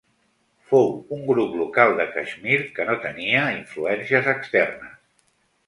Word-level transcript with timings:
Fou 0.69 0.87
un 1.17 1.21
grup 1.31 1.53
local 1.59 1.93
de 1.99 2.07
Caixmir 2.17 2.59
que 2.79 2.87
no 2.89 2.97
tenia 3.05 3.45
influències 3.61 4.33
externes. 4.37 5.01